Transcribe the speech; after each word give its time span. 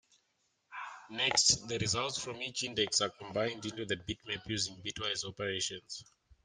Next, 1.11 1.67
the 1.67 1.77
results 1.77 2.17
from 2.17 2.41
each 2.41 2.63
index 2.63 3.01
are 3.01 3.11
combined 3.11 3.63
into 3.67 3.85
the 3.85 3.97
bitmap 3.97 4.41
using 4.47 4.81
bitwise 4.81 5.23
operations. 5.23 6.03